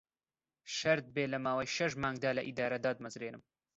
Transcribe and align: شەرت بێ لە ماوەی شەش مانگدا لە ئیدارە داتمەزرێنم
شەرت 0.77 1.05
بێ 1.15 1.23
لە 1.33 1.37
ماوەی 1.45 1.73
شەش 1.75 1.91
مانگدا 2.03 2.31
لە 2.37 2.41
ئیدارە 2.47 2.77
داتمەزرێنم 2.85 3.43